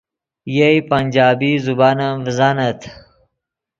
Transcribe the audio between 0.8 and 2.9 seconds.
پنجابی زبان ام ڤزانت